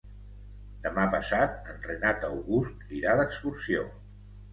Demà 0.85 1.03
passat 1.15 1.69
en 1.73 1.77
Renat 1.87 2.25
August 2.31 2.95
irà 3.01 3.13
d'excursió. 3.21 3.85